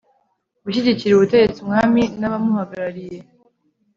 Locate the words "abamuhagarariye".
2.27-3.19